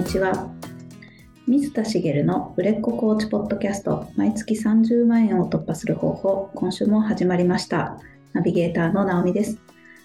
[0.00, 0.50] にちは。
[1.46, 7.98] 水田茂の売れっ子コーチポッドキャスト、毎月30万円を突破する方法、今週も始まりました。
[8.32, 9.58] ナビゲーターの直美です。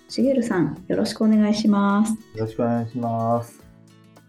[0.10, 2.12] 茂さん、よろしくお願いします。
[2.38, 3.64] よろしくお願いします。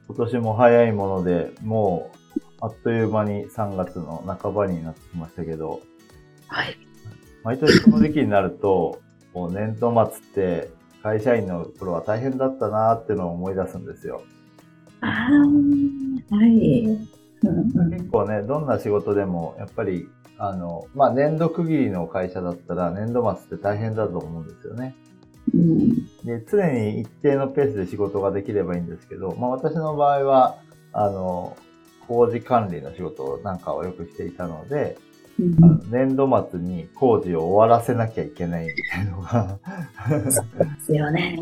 [0.07, 5.81] 今年も早いもので、もう、あっという間に3月の半ばになってきましたけど、
[6.47, 6.79] はい。
[7.43, 9.01] 毎年この時期になると、
[9.35, 10.71] もう年度末って、
[11.03, 14.23] 会社員の頃は大変だったなーっていうのを思い出すんですよ。
[15.01, 16.87] ああ、はい。
[17.43, 24.95] 結構ね、どんな仕事でも、やっぱり、あの、まあ、年度区切りの会社だったら、年度末って大変だと思うんですよね。
[25.55, 30.59] うんで、常に一定のペースで仕事ができればいいんですけど、まあ私の場合は、
[30.93, 31.57] あの、
[32.09, 34.99] 工事管理の仕事なんかをよくしていたので、
[35.39, 39.59] うんあの年度末に工事を終わらせなきゃいけないみたいなのが
[40.09, 40.31] で
[40.81, 41.39] すよね。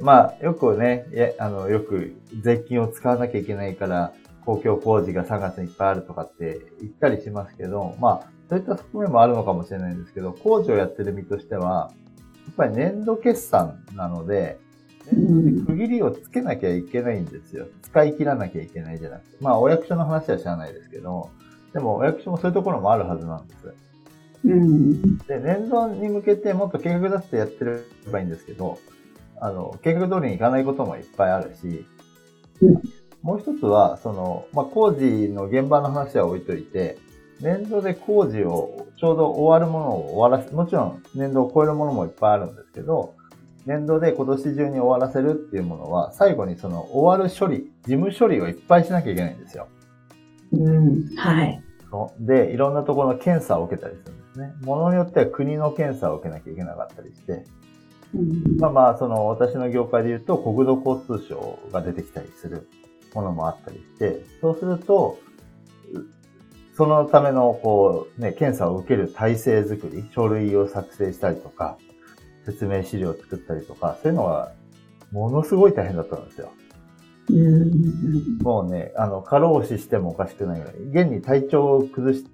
[0.00, 4.12] まあよくね、いやあの、よく税金を使わなきゃいけないから、
[4.44, 11.90] 公共工事が3月にいっぱいあるとかって言ったりしますけど、まあ、そういった側面もあるのかもしれないんですけど、工事をやってる身としては、
[12.46, 14.58] やっぱり年度決算なので、
[15.10, 17.66] 年度で区切りをつけなきゃいけないんですよ。
[17.82, 19.36] 使い切らなきゃいけないじゃなくて。
[19.40, 21.30] まあ、お役所の話は知らないですけど、
[21.76, 23.74] でもお役所もそういうところもあるはずなんです。
[24.46, 25.18] うん。
[25.18, 28.78] で、年度に向けてもっと計画立ててやってればいいんですけど、
[29.38, 31.84] あの、計画通りにいかないこともいっぱいあるし
[32.62, 32.82] うん、
[33.20, 36.96] もう一つは、その、まあ、工事の現場の話は置いといて、
[37.42, 43.14] 年度で工事をちょうど終わるものを終わらせ、もちろん年度を超えるものもいっぱいあるんですけど、
[43.66, 49.68] 年度で今年中に終わらせるっていうものは、最後にその終わる処理、事務処理をいっぱいしなきゃいけないんですよ。
[50.52, 51.16] うん。
[51.16, 51.62] はい。
[52.20, 54.52] で、いろんなところの検査を受けたりするんですね。
[54.62, 57.44] ものによっては国の検査を受けなきゃいけなかったりして、
[58.14, 62.68] うんまあまあ、その私の業界で言うと国土交通省が出てきたりする
[63.14, 65.18] ものもあったりして、そうすると、
[65.92, 66.16] う
[66.76, 71.78] そのための、こう、ね、検査を受ける体制づくり、書類を作成したりとか、
[72.44, 74.52] 説明資料を作ったりとか、そういうのが、
[75.10, 76.52] ものすごい大変だったんですよ。
[77.30, 78.38] うん。
[78.38, 81.04] もうね、あの、過労死してもおかしくないぐらい。
[81.04, 82.24] 現に体調を崩し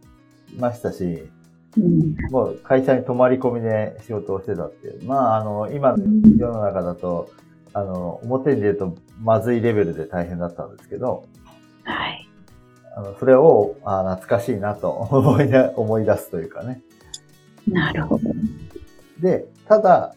[0.59, 1.29] ましたし、
[1.77, 2.17] うん。
[2.31, 5.05] もう会社に泊まり込みで仕事をしてたっていう。
[5.05, 6.05] まあ、あの、今の
[6.37, 7.31] 世の中だと、
[7.73, 11.25] あの、表に出るとまずいレベルで大変だったんですけど、
[11.85, 12.29] はい。
[12.95, 16.83] あの、それを、あ懐かしいなと 思い出、思い出すというかね。
[17.67, 18.25] なるほど。
[19.21, 20.15] で、ただ、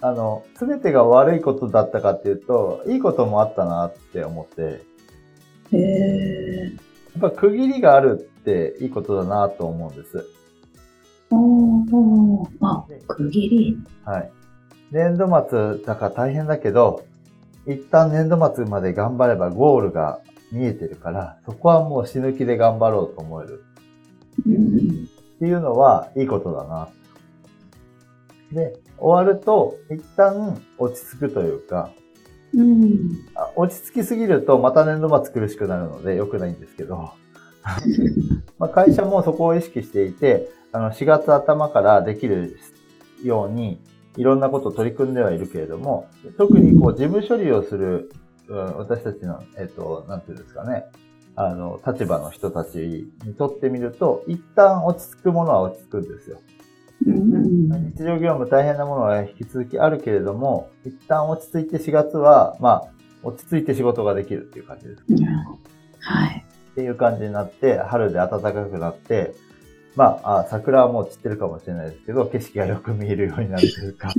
[0.00, 4.82] あの、すべてが悪いことだったかっていうと、いいこともあったなって思って、
[5.72, 6.72] へえ。
[7.20, 10.26] やっぱ区切りがあるっていいことだなと思うんです。
[11.30, 12.48] おー。
[12.60, 13.78] あ、区切り。
[14.04, 14.30] はい。
[14.90, 17.04] 年度末だから大変だけど、
[17.66, 20.20] 一旦年度末まで頑張ればゴールが
[20.52, 23.64] 見えてるから、そこはもう死ぬ気で頑張ろうと思える
[24.46, 25.08] うん。
[25.36, 26.88] っていうのはいいことだな。
[28.52, 31.90] で、終わると一旦落ち着くというか、
[32.54, 33.26] うん。
[33.34, 36.96] あ落ち着きすぎるとまた年度末苦しくなるので良くないんですけど、
[38.58, 42.56] まあ会社もそこを意識していて、あの4月頭からできる
[43.22, 43.80] ように
[44.16, 48.10] いろんなことを取り組んではいるけれども、特にこう事務処理をする、
[48.48, 50.84] うん私たちの、えっと、なんていうんですかね、
[51.34, 56.38] あの、立場の人たちにとってみると、一旦落ち着くものは落ち着くんですよ。
[57.06, 57.68] うん。
[57.94, 62.88] 日常業務大変なものは引き続きあるけれども、一旦落ち着いて4月は、まあ、
[63.22, 65.02] 落ち着いて仕事ができるっていう感じです。
[66.00, 66.44] はい。
[66.72, 69.34] っていう感じになって、春で暖かくなって、
[69.96, 74.12] まあ、あ桜はもう散ってるかもしれないですけど、景色がよく見えるようになるというか、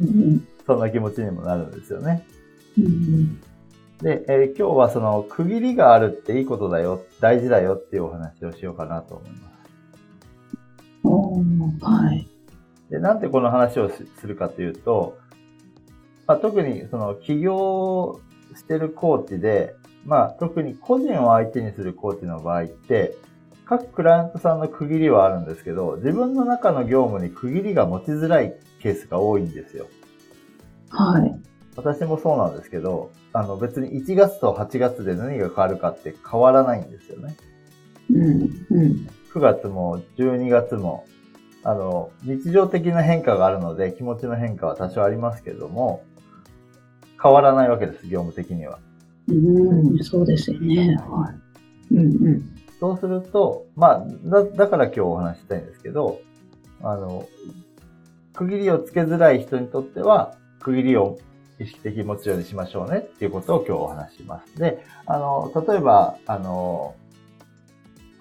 [0.00, 0.46] うん。
[0.66, 2.26] そんな気持ちにもなるんですよね。
[2.78, 3.40] うん。
[4.02, 9.45] で、えー今日はその区切りがあるっていいことだよ、大事だよっていうお話をしようかなと思います。
[11.80, 12.28] はい。
[12.90, 15.18] で、なんでこの話をしするかというと、
[16.26, 18.20] まあ、特にその起業
[18.54, 19.74] してるコーチで、
[20.04, 23.16] まあ特に個人を相手にするコーチの場合って、
[23.64, 29.88] 各クライアントさんの区切りはあるんですけど、自分の中の業務に区切りが持ちづらいケースが多いんですよ。
[30.90, 31.40] はい。
[31.74, 37.36] 私もそうなんですけど、あの別に1月と8月で何が変わるかって変わらないんですよね。
[38.10, 38.66] うん。
[38.70, 39.08] うん。
[39.34, 41.04] 9月も12月も、
[41.68, 46.04] あの、日常的な変化があるので気持ちの変化は多少ありますけれども、
[47.20, 48.78] 変わらないわけです、業務的には。
[49.26, 49.98] うん。
[50.04, 50.94] そうですよね。
[50.94, 51.32] は
[51.90, 51.94] い。
[51.94, 51.98] うん。
[51.98, 52.56] うん。
[52.78, 56.20] そうすると、まあ、だ、だから今日お話ししたいんですけど、
[56.82, 57.26] あの、
[58.34, 61.18] 区切りをつけづらい人にとっては、区切りを
[61.58, 64.56] 意識的に持つようにしましょうねっていうことを今日お話します。
[64.56, 66.94] で、あの、例えば、あの、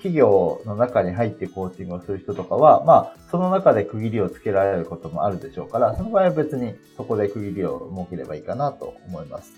[0.05, 9.51] 企業の中に入ってコーチングをする人とかは、まあ、その中で区切りをつけられることもあるでしょうから、その場合は別にそこで区切りを設ければいいかなと思います。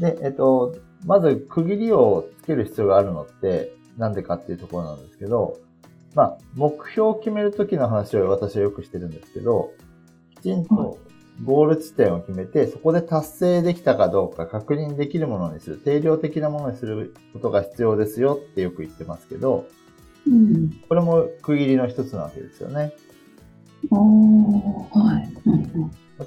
[0.00, 0.74] で、えっと、
[1.06, 5.60] まず区切りをつける必要があるのって、なんでかっていうところなんですけど、
[6.16, 9.70] まあ、目標を決めるときの話を私はよくしてるんですけど、
[10.34, 10.98] きちんと
[11.44, 19.66] ゴール地点を決めて、そこで達成できたかどうか確認できるものにする、定量的なものにすることが必要ですよってよく言ってますけど、
[20.26, 22.92] うん、これも区切りの一つなわけですよね。
[23.90, 25.28] はい。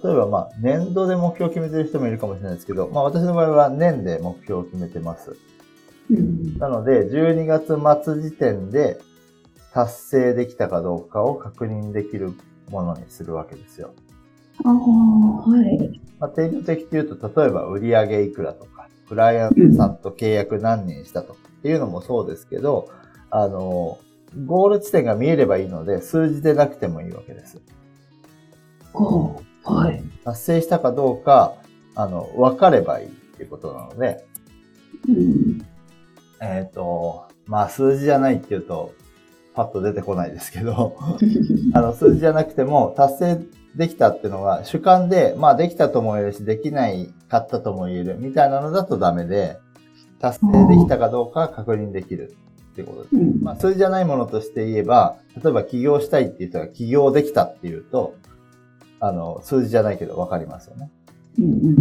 [0.03, 5.35] 例えば、まあ、年度で目標を決めてる人もいるかもしれないですけど、まあ、私の場合は年で目標を決めてます。
[6.09, 8.97] うん、なので、12月末時点で
[9.73, 12.33] 達成できたかどうかを確認できる
[12.69, 13.93] ものにするわけですよ。
[14.63, 16.01] ああ、はい。
[16.19, 22.89] まあ、定量的っていうと、例えば売上いくらとか、クライアントさんと契約何人したとかっていうのもそうですけど、
[23.29, 23.99] あの、
[24.45, 27.61] ゴール地点が見えればいいので、数字でなくてもいいわけです。
[29.63, 30.03] はい。
[30.23, 31.55] 達成したかどうか、
[31.95, 34.25] あの、分かればいいっていうことなので、
[35.07, 35.65] うん、
[36.41, 38.93] えっ、ー、と、まあ数字じゃないっていうと、
[39.53, 40.97] パッと出てこないですけど、
[41.73, 43.41] あの、数字じゃなくても、達成
[43.75, 49.57] できたっていうのが主観で、まあできたとも言えるし、できないかったとも言えるみたいなのだとダメで、
[50.19, 52.35] 達成できたかどうか確認できる
[52.73, 53.15] ってことです。
[53.41, 58.15] まあ数字じゃないものとして言えば、例えば起業したいっていう人が起業できたっていうと、
[58.99, 60.91] あの、数字じゃないけど分かりますよね。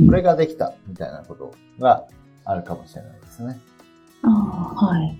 [0.06, 2.04] これができたみたいなことが
[2.44, 3.58] あるかもしれないですね。
[4.22, 5.18] ああ、はい。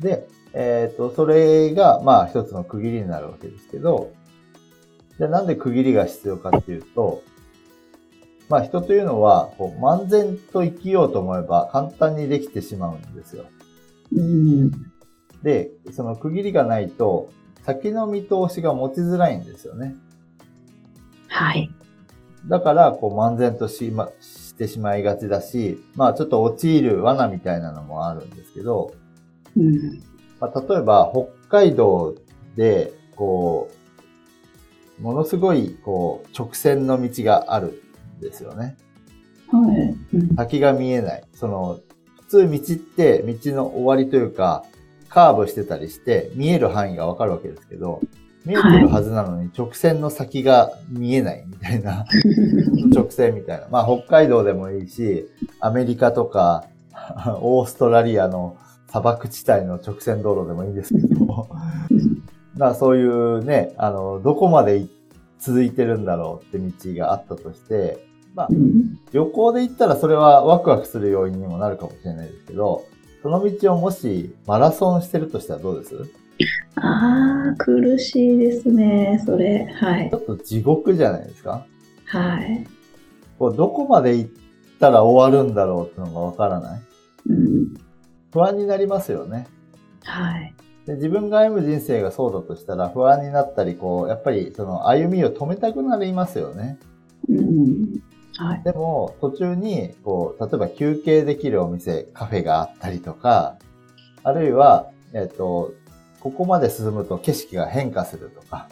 [0.00, 4.12] で、えっ、ー、と、それが、まあ一つの区切りになるわけですけど、
[5.18, 7.22] じゃあなんで区切りが必要かっていうと、
[8.48, 13.46] まあ人というのは、こう、漫然と生きようと思えば簡単にできてしまうんですよ。
[14.12, 14.70] うん、
[15.42, 17.30] で、その区切りがないと、
[17.64, 19.96] 先の見通しが持ちづらいんですよね。
[21.28, 21.70] はい。
[22.46, 28.94] だから、こう、漫然とし,、ま、してしまいがちだし、まあ、ちょっと陥る罠みたいなのもあるんですけど、
[29.56, 30.00] うん、
[30.38, 32.14] まあ、例えば、北海道
[32.54, 33.75] で、こう、
[35.00, 37.82] ものすごい、こう、直線の道がある
[38.18, 38.76] んですよね。
[39.48, 40.16] はい。
[40.16, 41.24] うん、先が見えない。
[41.34, 41.80] その、
[42.22, 44.64] 普通道って道の終わりというか、
[45.08, 48.00] カーブしてたりして、見える範囲がわかるわけですけど、
[48.44, 52.06] 見えてるはずなのに直線の先が見えないみたいな、
[52.94, 53.66] 直線みたいな。
[53.70, 55.28] まあ北海道でもいいし、
[55.60, 56.64] アメリカとか、
[57.40, 58.56] オーストラリアの
[58.88, 61.48] 砂漠地帯の直線道路でもいいんですけど、
[62.56, 64.86] まあそういうね、あの、どこまで
[65.38, 68.48] 続いてるんだろうって道があったとして、まあ、
[69.12, 72.84] 旅行で行ったらそれはワクワクする要因にもなるかもしれないですけど、
[73.22, 75.94] その道をもしマラソンしてるとしたらどうです？
[76.76, 79.64] ああ、苦しいですね、それ。
[79.66, 80.10] はい。
[80.10, 81.66] ちょっと地獄じゃないですか？
[82.04, 82.66] はい。
[83.38, 84.30] こうどこまで行っ
[84.78, 86.80] たら終わるんだろうってのがわからない？
[87.30, 87.74] うん。
[88.32, 89.46] 不安になりますよね。
[90.04, 90.54] はい。
[90.86, 96.78] で自分が歩む人生がそうだとしたら不安になったり、こう、やっぱりその歩みを止めたくなりますよね。
[97.28, 98.02] うん。
[98.36, 98.62] はい。
[98.62, 103.56] でも、途中に、こう、例えば休憩できるお店、カフェがあったりとか、
[104.22, 105.72] あるいは、えっ、と、
[106.20, 108.68] ここまで進むと景色が変化するとか、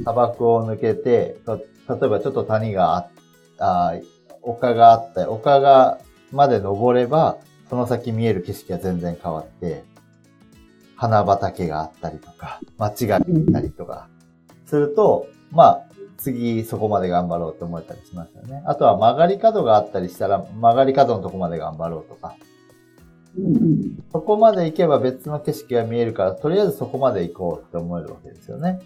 [0.00, 3.08] 砂漠を抜けて、例えばちょっと谷があ
[3.60, 3.94] あ、
[4.42, 5.98] 丘があったり、丘が
[6.32, 7.38] まで登れば、
[7.68, 9.84] その先見える景色が全然変わって、
[11.00, 14.08] 花畑があったりとか、街が見えたりとか、
[14.66, 15.86] すると、まあ、
[16.18, 18.62] 次そこまで頑張ろうって思えたりしますよね。
[18.66, 22.36] あとは曲がり角があったりしたら、曲がり角のとこまで頑張ろうとか。
[24.12, 28.80] そこまで行けば別の景色が見えるから、とりあえずそこまで行こうって思えるわけですよね。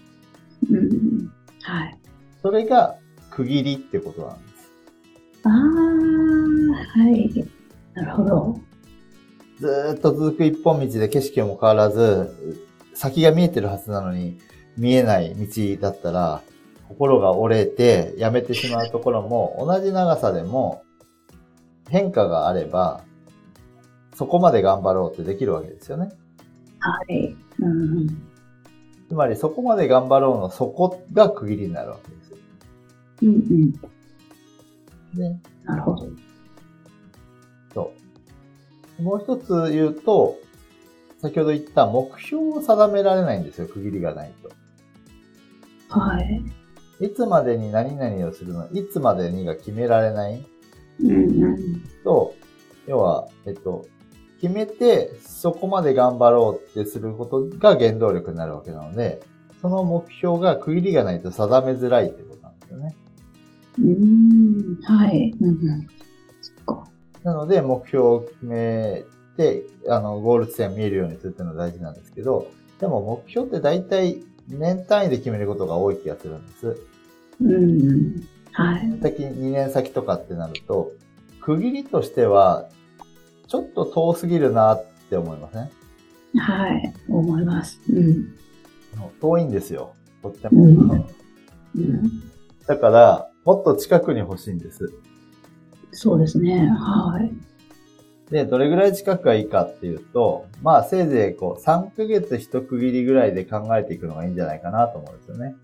[0.70, 1.98] うん、はい。
[2.42, 2.94] それが
[3.30, 4.70] 区切りってことなんです。
[5.42, 7.44] ああ、はい。
[7.94, 8.60] なるほど。
[9.58, 12.58] ずっと続く一本道で景色も変わらず、
[12.94, 14.38] 先が見えてるはずなのに
[14.76, 16.42] 見えない道だったら、
[16.88, 20.82] 心が折れてやめてしまうところも同じ長さでも
[21.88, 23.02] 変化があれば、
[24.14, 26.10] そこまで頑張ろうってできるわけですよね。
[26.78, 27.34] はい。
[27.58, 28.08] うん、
[29.08, 32.36] つまりそこまで頑張ろうのそこが区切りになるわけですよ。
[33.22, 35.20] うんうん。
[35.20, 35.40] ね。
[35.64, 36.08] なるほど。
[37.72, 38.03] そう。
[38.98, 40.38] もう一つ言うと、
[41.20, 45.98] 先ほど言った目標を定められないんですよ、区切りがないと。
[45.98, 46.42] はい。
[47.00, 50.44] いつまでに何々をするの、いつまでにが決められない？
[51.00, 51.82] うんうん。
[52.04, 52.34] と、
[52.86, 53.86] 要は、えっと、
[54.40, 59.20] 決めて、そこまで頑張ろうってすることが原動力になるわけなので、
[59.60, 62.94] その目標が区切りがないと定めづらいってことなんですよね。
[63.78, 64.78] うん。
[64.82, 65.34] はい。
[65.40, 65.86] うん。
[67.24, 69.04] なので、目標を決め
[69.36, 76.76] て、あの、ゴール地点を見えるようにするっていうのが大事なんですけど、でも目標って大体年単位で決めることが多い気がするんです。
[77.40, 78.22] うん。
[78.52, 78.98] はい。
[79.02, 80.92] 先、2年先とかってなると、
[81.40, 82.68] 区切りとしては、
[83.48, 85.70] ちょっと遠すぎるなって思いません？
[86.40, 86.94] はい。
[87.08, 87.80] 思います。
[87.90, 88.34] うん。
[89.20, 89.94] 遠いんですよ。
[90.22, 90.64] とっても。
[90.64, 90.80] うん
[91.76, 92.22] うん。
[92.66, 94.92] だから、もっと近くに欲しいんです。
[95.94, 96.68] そうですね。
[96.68, 97.32] はい。
[98.30, 105.54] で、どれぐらい近くがいいかっていうと、まあ、せいぜいこう、3ヶ月一区切りぐらいで考えていくのがいいんじゃないかなと思うんですよね。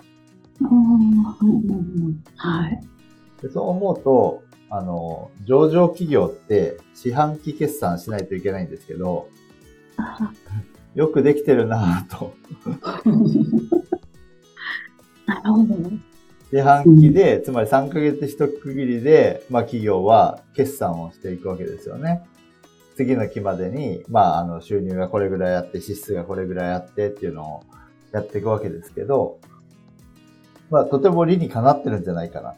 [0.62, 1.46] ああ、うんうんう
[2.10, 2.22] ん。
[2.36, 2.80] はい。
[3.42, 9.28] でそう思うと、あの、上場企業って四半期決算しないといけないんですけど、
[9.96, 10.30] あ
[10.94, 12.34] よくできてるなぁと。
[15.26, 15.74] なるほど。
[16.50, 22.22] 四半期で、つまり3ヶ月一区切りで、まあ企業は決算をしていくわけですよね。
[22.96, 27.62] 次の期までに、まああの収入がこれぐらいあって、支出がこれぐらいあってっていうのを
[28.12, 29.38] やっていくわけですけど、
[30.70, 32.54] まあとても理にかなってるんじゃないかな。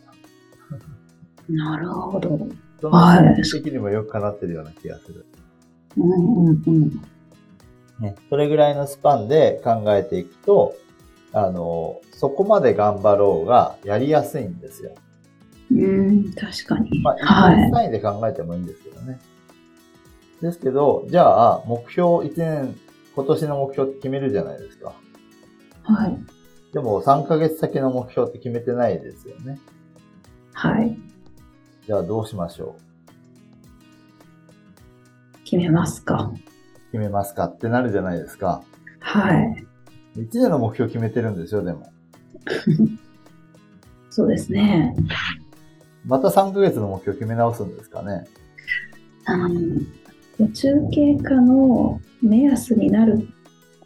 [1.48, 2.38] なるほど。
[2.80, 5.26] そはいの的にもよくかなってるような気がする。
[5.98, 7.02] うんうんうん。
[8.00, 10.74] ね、それぐらいのスパンで考えていくと、
[11.32, 14.92] あの、そこまで頑張ろうがやりやすいんですよ。
[15.70, 17.00] うん、確かに。
[17.02, 19.18] まあ、はい1年単位で考えてもいいんですけどね。
[20.42, 22.76] ですけど、じゃあ、目標1年、
[23.14, 24.92] 今年の目標って決めるじゃないですか。
[25.82, 26.18] はい。
[26.72, 29.58] でも、3ヶ月先の目標って決めてないですよね。
[30.52, 30.98] はい。
[31.86, 32.76] じゃあ、どうしましょ
[35.44, 36.32] 決めますか。
[36.34, 36.36] う
[36.92, 38.62] 決めますかってなるじゃないですか。
[39.00, 39.66] はい。
[40.16, 41.90] 1年の目標決めてるんですよ、でも。
[44.10, 44.94] そうですね。
[46.04, 48.26] また3ヶ月の目標決め直すんですかね。
[49.24, 49.48] あの、
[50.38, 53.28] 途中経過の目安になる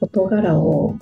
[0.00, 0.96] 事柄を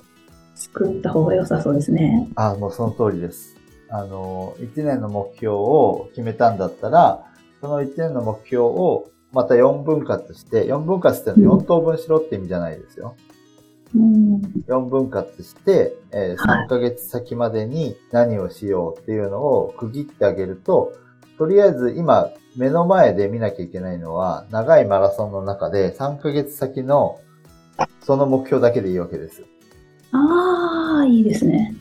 [0.53, 2.29] 作った方が良さそうですね。
[2.35, 3.55] あ、もうその通りです。
[3.89, 7.25] あの、1年の目標を決めたんだったら、
[7.61, 13.15] その1年の目標をまた4分割して、4分割ってのは4等分しろって意味じゃないですよ。
[13.17, 13.34] うん。
[13.93, 20.93] 4分割して、えーはい3ヶ月先までに何をしようっていうのを区切ってあげると、
[21.37, 27.19] とりあえず今目の前で見なきゃいけないのは、長いマラソンの中で3ヶ月先の
[28.01, 29.43] その目標だけでいいわけです。
[30.11, 31.75] ああ、いいですね。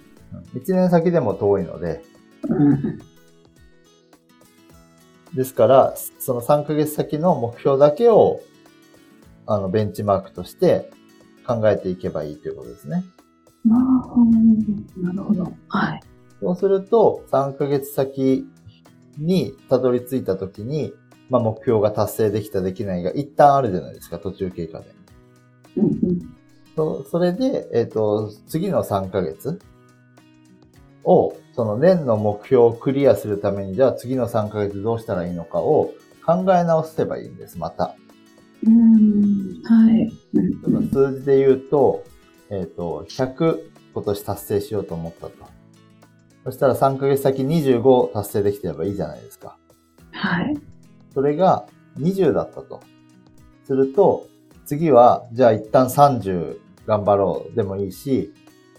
[0.55, 2.03] 1年先でも遠いので、
[2.49, 3.01] うん。
[5.35, 8.41] ですから、その3ヶ月先の目標だけを、
[9.47, 10.91] あの、ベンチマークとして
[11.47, 13.05] 考えていけばいいということですね。
[13.65, 15.53] なるほど。
[15.69, 16.01] はい。
[16.41, 18.47] そうすると、3ヶ月先
[19.19, 20.93] にたどり着いたときに、
[21.31, 24.87] まあ、目標が達成できたできないが一旦あるじゃないですか、途中経過で。
[25.77, 26.35] うんうん。
[26.77, 29.61] そそれで、えっ、と、次の3ヶ月
[31.05, 35.93] を、その年の目標をクリアするために、じゃあ次の3ヶ月どうしたらいいのかを
[36.27, 37.95] 考え直せばいいんです、また。
[38.67, 39.63] うん。
[39.65, 40.13] はい。
[40.93, 42.05] 数字で言うと、
[42.51, 43.59] えっ、と、100
[43.95, 45.33] 今年達成しようと思ったと。
[46.45, 49.57] そしたら3ヶ月先25達成できてればいいじゃないですか。
[50.13, 50.55] はい。
[51.15, 51.67] それが
[51.99, 52.81] 20だったと。
[53.65, 54.27] すると、
[54.67, 58.33] 次は、じゃあ一旦30頑張ろうでもいいし、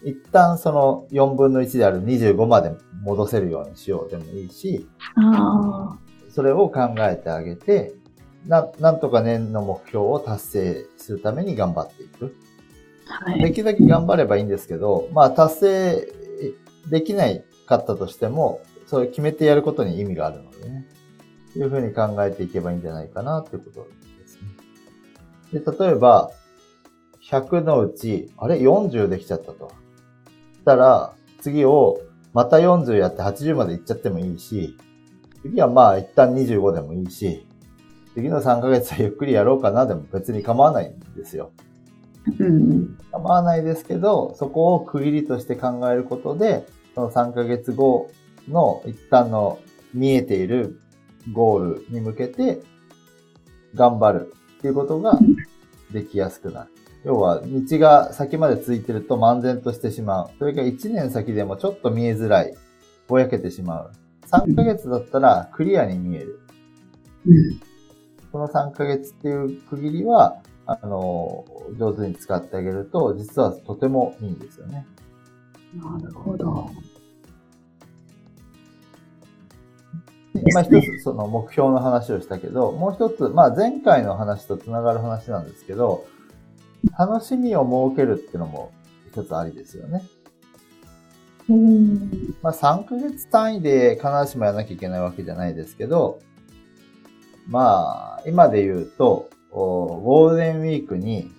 [0.04, 2.72] 一旦その4分の1である25まで
[3.04, 5.98] 戻せるようにしようでもいいし、あ
[6.30, 7.94] それを考えてあげて、
[8.48, 12.36] な、なんとか年の目標を達成するために頑張っていく。
[13.08, 13.42] あ、はい。
[13.42, 16.08] できるだけ頑張ればいいんですけど、まあ達成
[16.90, 20.88] できないかったとしても、それ決めてやることに意味があるのでね。
[21.56, 23.88] いうふうに考えていけばいいんじゃないかなっていうこと
[24.20, 24.38] です
[25.54, 25.62] ね。
[25.62, 26.32] で、例えば、
[27.24, 29.72] 100のうち、あれ ?40 できちゃったと。
[30.54, 32.02] したら、次を
[32.34, 34.78] また40やって80まで行っちゃってもいいし、
[35.42, 37.45] 次はまあ一旦25でもいいし、
[38.16, 41.52] 次の3ヶ月はゆっくりやろうかなでも別に構わないんですよ。
[42.40, 42.98] うん。
[43.12, 48.10] 構わないですけど、そこを区切りとして考えることで、その3ヶ月後
[48.48, 49.60] の一旦の
[49.94, 50.80] 見えている
[51.34, 52.62] ゴールに向けて
[53.74, 55.20] 頑張るっていうことが
[55.92, 56.70] できやすくなる。
[57.04, 60.30] 要は、道が先までついてると漫然としてしまう。
[60.40, 62.56] それが1年先でもちょっと見えづらい
[63.08, 63.92] ぼやけてしまう。
[64.32, 66.40] 3ヶ月だったらクリアに見える。
[67.28, 67.75] うん。
[68.36, 71.46] この3ヶ月っていう区切りは、あの、
[71.80, 74.86] 上手に使ってあげると、実はとてもいいんですよね。
[75.74, 76.70] なるほど。
[80.54, 86.06] まあ一つその目標の話をしたけど、もう一つ、まあ前回の話とつながる話なんですけど、
[87.00, 88.74] 楽しみを設けるってのも
[89.14, 90.04] 一つありですよね。
[91.48, 92.36] うん。
[92.42, 96.20] まあ3ヶ月単位で必ずしもやらなきゃいけないわけじゃないですけど、
[97.48, 101.32] まあ今で言うと、おゴールデンウィークに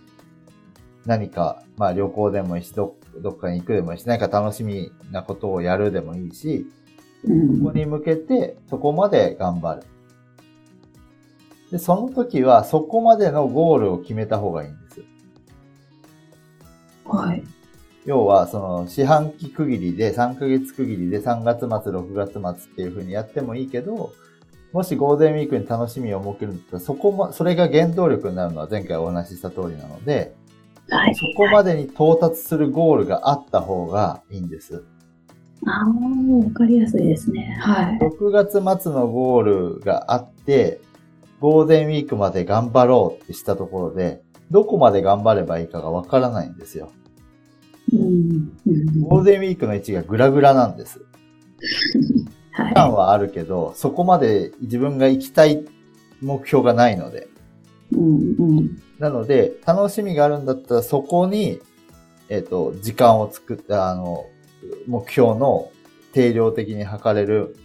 [1.04, 6.66] 何か、まあ旅行でもいいし、どどっかに行くでもいいし、何か楽しみなことをやるでもいいし、
[7.24, 9.82] うんそこに向けてそこまで頑張る。
[11.70, 15.02] で、その時はそこまでのゴールを決めた方がいいんです。
[17.04, 17.42] はい。
[18.04, 24.12] 要は、その四半期区切りで3ヶ月区切りで3月末、6月末っていう風にやってもいいけど、
[24.76, 30.34] もしゴールデンウィークに楽しみを設けるんだったら、そこも、それが原動力になるのは前回お話しした通りなので、
[30.90, 31.14] はい。
[31.14, 34.84] そこまでに到達するゴールがあった方がいいんです。
[35.64, 37.56] ああ、わかりやすいですね。
[37.58, 37.98] はい。
[38.00, 40.78] 6月末のゴールがあって、
[41.40, 46.92] ゴールデンウィークまで頑張ろうってしたところで、どこまで頑張ればいいかがわからないんですよ。
[47.94, 48.52] うん。
[48.66, 51.00] うんゴールデンウィークの位置がグラグラなんです。
[52.96, 55.64] はあるけど、そこまで自分が行きたい
[56.20, 57.28] 目標がないので。
[57.92, 57.96] い。
[57.96, 58.36] うん。
[58.38, 58.82] うん。
[58.98, 61.60] なので、楽しみがあるんだったらそこに、
[62.28, 64.26] えっ、と、時間を作った、あの、
[64.86, 65.70] 目標の
[66.12, 67.56] 定量的に測れる、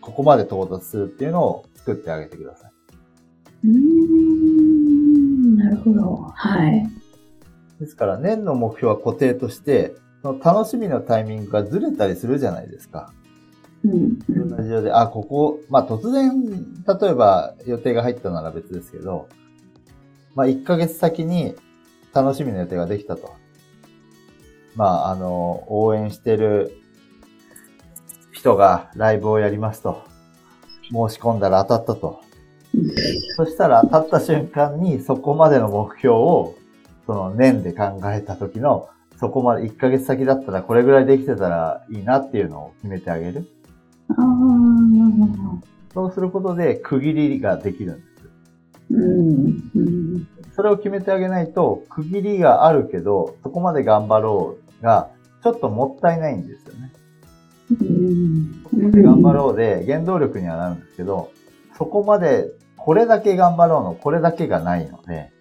[0.00, 2.70] ここまで到達するっていうのを作ってあげてください。
[3.64, 5.56] うーん。
[5.56, 6.16] なるほど。
[6.34, 6.86] はい。
[7.78, 13.12] ですから、年の目標は固定として、その楽しみのタイミングがずれたりするじゃないですか。
[13.84, 13.92] うん。
[14.28, 16.42] うん同じようで、あ、ここ、まあ突然、
[17.00, 19.28] 例えば予定が入ったなら別ですけど、
[20.34, 21.54] まあ1ヶ月先に
[22.12, 23.34] 楽しみの予定ができたと。
[24.76, 26.72] まああの、応援してる
[28.32, 30.02] 人がライブをやりますと。
[30.90, 32.20] 申し込んだら当たったと。
[33.36, 36.54] そしたら当たった瞬間にそこまでの目標を、
[37.06, 38.88] その年で考えた時の、
[39.18, 43.46] そこまで1ヶ月先だったらこれぐらいできてたらいいなっていうのを決めてあげる。
[45.92, 48.10] そうすることで区切りができるんです。
[48.90, 49.70] うん。
[49.74, 50.28] うん。
[50.54, 55.10] それを決めてあげないと、区切りがあるけど、そこまで頑張ろうが、
[55.42, 56.92] ちょっともったいないんですよね。
[57.80, 58.62] うん。
[58.64, 61.32] そこまで頑張ろうで、原動力にはなるんですけど、
[61.78, 65.32] そこまで、これだけ頑張ろうの、これだけがないので、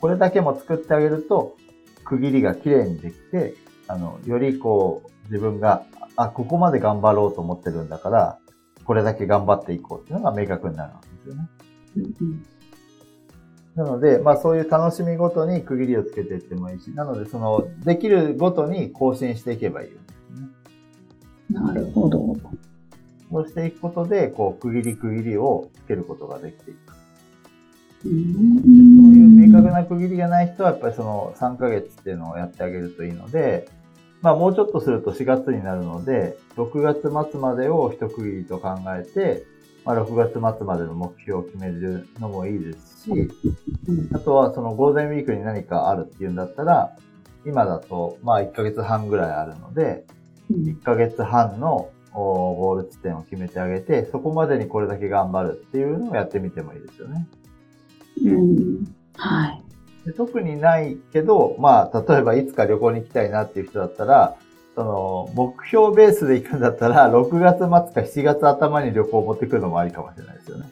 [0.00, 1.56] これだけも作ってあげると、
[2.04, 3.54] 区切りが綺麗にできて、
[3.86, 5.84] あの、よりこう、自分が、
[6.16, 8.38] あ、ここまで頑張ろうと思ってるんだから、
[8.84, 11.48] これだけ頑張っていこうっていうのが明確になるわけですよね。
[11.96, 12.46] うん。
[13.74, 19.98] なので、まあそういう楽しみごとに区切りをつけていってもいいし、なのでその、できるごとに更新していけばいいよ。
[21.50, 22.36] なるほど。
[23.30, 26.78] そうしていくことで、こう、区切り区切りをつけることができていく。
[26.90, 26.92] う。
[28.04, 33.68] そういうん明確な区切りがない人は、やっぱりその3ヶ月っていうのをやってあげるといいので、
[34.22, 39.44] まあもうちょっとすると4月になるので、6月末までを一区切りと考えて、
[39.84, 46.96] まあ6月末までの目標を決めるのもいいですし、うんあとはそのゴールデンウィークに何かあるっていうんだったら、
[47.44, 50.04] 今だとまあ1ヶ月半ぐらいあるので、
[50.50, 57.26] うん1ヶ月半のおゴール地点を決めてあげて、そこまでにこれだけ頑張るっていうのをやってみてもいいですよね。
[58.24, 58.94] うん。
[59.16, 59.62] はい。
[60.04, 64.36] で特にないけど、まあ、例えばいつか旅行に行きたいなっていう人だったら、
[64.74, 70.64] その、目標ベースで行くんだったら、 6月末か7月頭に旅行を持ってくるのもありかもしれないですよね。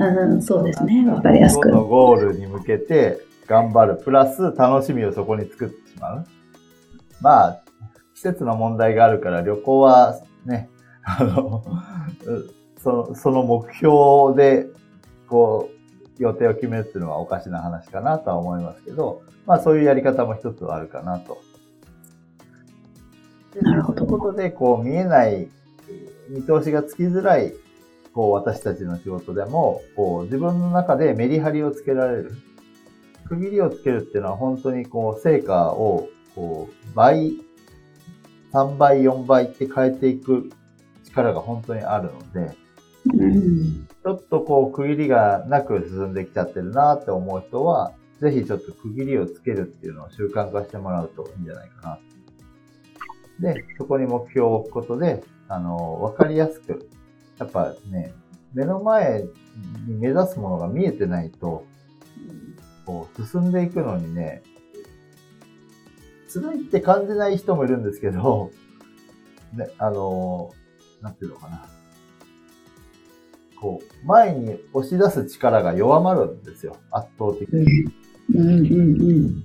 [0.00, 1.08] うん、そうですね。
[1.10, 1.68] わかりやすく。
[1.68, 3.96] のゴールに向けて頑張る。
[3.96, 6.26] プラス楽しみをそこに作ってしまう。
[7.20, 7.60] まあ、
[8.14, 10.68] 季節の問題があるから旅行はね、
[11.04, 11.62] あの、
[12.26, 14.66] う そのその目標で、
[15.28, 15.73] こう、
[16.18, 21.40] 予定を決めるっていうのはおかしな話かなとは思いますけど、まあそういうやり方も一つはあるかなと。
[23.54, 25.48] でなるほどそういうことで、こう見えない、
[26.28, 27.52] 見通しがつきづらい、
[28.12, 32.32] こう私たちの仕事でも、こう自分の中でメリハリをつけられる。
[33.26, 37.32] 区切りをつけるっていうのは本当にこう成果を、こう倍、
[38.52, 40.50] 3倍、4倍って変えていく
[41.04, 42.56] 力が本当にあるので、
[43.12, 43.86] うん。
[43.86, 51.98] ちょっとこう区切りがなく進んできちゃってるなって思う人は、ぜひちょっと区切りをつけるっていうのを習慣化してもらうといいんじゃないか
[53.40, 53.52] な。
[53.52, 56.88] で、そこに目標を置くことで、あの、わかりやすく、
[57.38, 58.14] やっぱね、
[58.54, 59.24] 目の前
[59.86, 61.66] に目指すものが見えてないと、
[62.86, 64.42] こう、進んでいくのにね、
[66.32, 68.50] 辛いって感じない人もいるんですけど、
[69.52, 70.52] ね、あの、
[71.00, 71.73] なんていうのかな。
[73.64, 76.76] こう、前に押し出す力が弱まるんですよ。
[76.90, 77.64] 圧倒的に。
[78.34, 79.42] うんうんうん。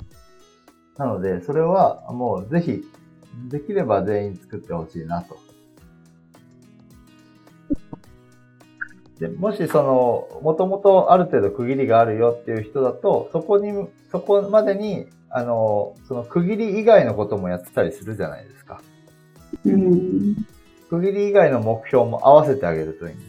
[0.97, 2.83] なので、それはもうぜひ、
[3.49, 5.37] できれば全員作ってほしいなと。
[9.21, 18.81] で、もしその、もともとある程度区切りがあるよっていう人だと、そこに、そこまでに、あの、その区切り以外のこともやってたりするじゃないですか。
[19.65, 20.35] うん。
[20.89, 23.28] 区切り以外の目標も合わせてあげるといいんです。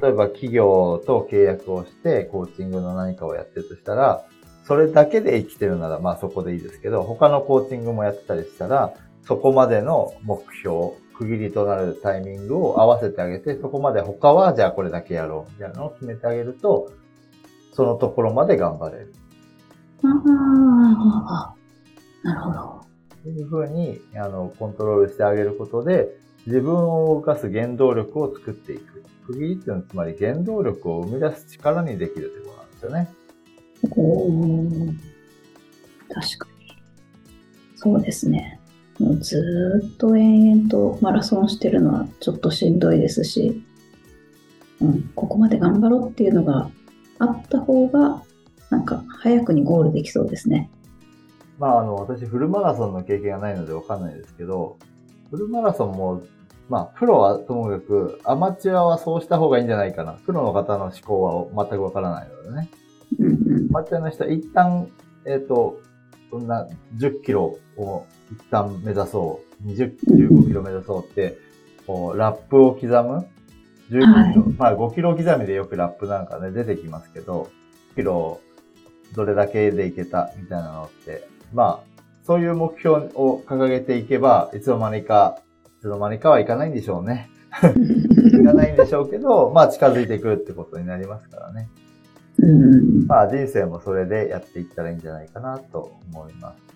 [0.00, 4.24] 例えば企業と契約をして、コーチングの何かをやってるとしたら、
[4.64, 16.92] それだけで生きてるなら、まあそこでいいですけど、他のコーチングもやってたりしたら、そこまでの目標、区切りとなるタイミングを合わせてあげて、そこまで他はじゃあこれだけやろうみたいなのを決めてあげると、
[17.72, 19.14] そのところまで頑張れる。
[20.02, 21.54] あ
[22.24, 22.80] あ、なるほど。
[23.22, 26.08] というふうに、あの、コントロールしてあげることで、
[26.46, 29.02] 自分を動かす原動力を作っていく。
[29.26, 33.08] 区切りっていうのはつまり原動力を生み出す力にできるということなんですよね。
[33.96, 34.94] おー
[36.08, 36.76] 確かに。
[37.76, 38.60] そうですね。
[38.98, 43.62] もうずーっと延々とマラソンしてるのはちょっとしんどいですし、
[44.80, 46.70] うん、ここまで頑張ろうっていうのが
[47.18, 48.22] あった方が、
[48.70, 50.70] なんか早くにゴールできそうですね。
[51.58, 54.76] まあ、あの、私、フルマラソンの経験がないのでわかんないですけど、
[55.30, 56.22] フルマラソンも、
[56.68, 60.12] まあ、プロはともかく、アマチュアはそうした方がいいんじゃないかな。
[60.12, 62.70] プロの方の思考は全くわからないのでね。
[63.70, 64.88] アマチュアの人は一旦、
[65.24, 65.80] えっ、と、
[66.30, 69.68] そんな10キロを一旦目指そう。
[69.68, 71.38] 20、15キロ目指そうって、
[71.86, 73.26] こう、ラップを刻む
[73.90, 77.50] ?15 キロ、はいまあ5キロ刻みでよくラップなんかね、出てきますけど、
[77.94, 78.40] キロ
[79.14, 81.89] どれだけでいけたみたいなのって、まあ、
[82.22, 85.38] そういう目標を掲げていけば、いつの間にか、
[85.78, 87.30] いつの間にかはいかないんでしょうね。
[87.50, 91.68] いかないんでしょうけど、まあ近づいてくるってことになりますからね。
[92.38, 96.70] うんまあ人生もそれでやっていったらいいんじゃないかなと思います。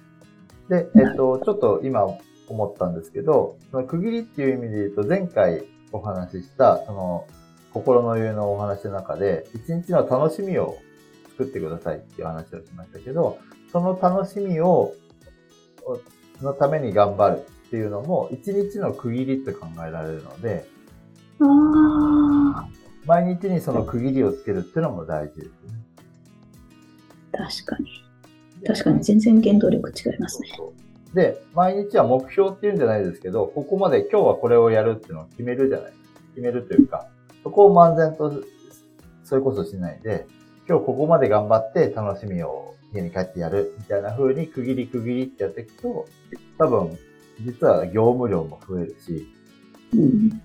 [0.68, 2.06] で、えっと、ちょっと今
[2.48, 7.26] 思ったんですけど、その区切りっていう意味で言うと、前回お話しした、その、
[7.72, 10.76] 心の余裕のお話の中で、一日の楽しみを
[11.30, 13.38] 作ってくださいっていう話をしましたけど、
[13.72, 14.94] その楽しみを、
[16.42, 20.66] のために頑張るっていうのも、一日の区切りって考えられるので、
[21.40, 22.68] あ
[23.06, 25.52] 毎日にその区切りをつけるっていうのも大事ですね。
[27.34, 28.04] あ、確かに。
[28.66, 30.48] 確かに全然原動力違いますね。
[31.14, 35.92] で、毎日は目標っていうんじゃないですけど、ここまで今日はこれをやるっていうのを決めるじゃない
[36.34, 37.06] 決めるというか、
[37.42, 38.42] そこを漫然と、
[39.22, 40.26] それこそしないで、
[40.68, 46.06] 今日ここまで頑張って楽しみを家に帰ってやるみたいな風に区切り区切りってやっていくと、
[46.58, 46.96] 多分、
[47.40, 49.26] 実は業務量も増えるし、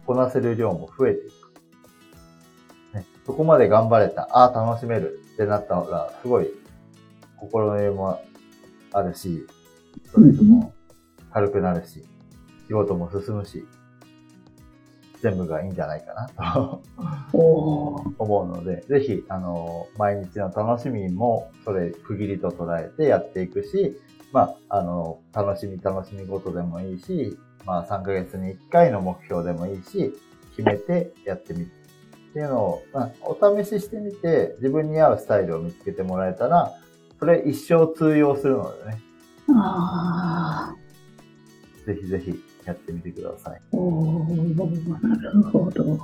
[0.06, 2.96] こなせる量も増えていく。
[2.96, 6.50] ね、そこまで頑張れた、ああ、楽しめるってなったら、すごい
[7.38, 8.20] 心の余裕も
[8.92, 9.46] あるし、
[10.06, 10.74] ストレスも
[11.32, 12.04] 軽くなるし、
[12.68, 13.66] 仕事も進むし、
[15.22, 16.82] 全部がいいんじゃないかなと。
[17.32, 23.98] 思うので、ぜひ、あの、毎日の楽しみも、それ、区切りと捉えてやっていくし、
[24.32, 30.14] まあ、あの、楽しみ楽しみごとでもいいし、まあ、3ヶ月に1回の目標でもいいし、
[30.56, 31.72] 決めてやってみる。
[32.30, 36.74] っていうのを、まあ、お試ししてみて、自分に合うスタイルを見つけてもらえたら、
[37.20, 39.02] それ一生通用するのでね、
[39.56, 43.62] ああ、ぜひぜひやってみてください。
[43.72, 46.00] おーなるほど。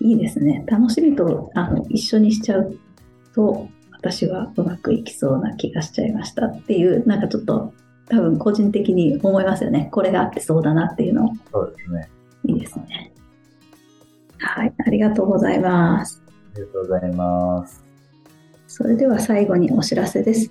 [0.00, 0.64] いいですね。
[0.66, 2.76] 楽しみとあの一緒にしちゃう
[3.34, 7.72] と、私はうまくいきそうな気がしちゃいましたっていう、なんかちょっと
[8.08, 9.88] 多分個人的に思いますよね。
[9.90, 11.34] これがあってそうだなっていうの。
[11.52, 12.08] そうですね。
[12.44, 13.12] いいですね。
[14.38, 16.22] はい、ありがとうございます。
[16.26, 17.84] ありがとうございます。
[18.68, 20.50] それでは最後にお知らせです。